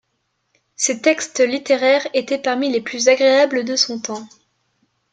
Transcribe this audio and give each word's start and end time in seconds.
Ses 0.75 0.99
textes 1.03 1.41
littéraires 1.41 2.07
étaient 2.15 2.41
parmi 2.41 2.71
les 2.71 2.81
plus 2.81 3.07
agréables 3.07 3.63
de 3.63 3.75
son 3.75 3.99
temps. 3.99 4.27